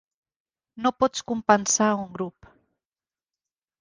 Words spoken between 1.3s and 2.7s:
compensar un grup.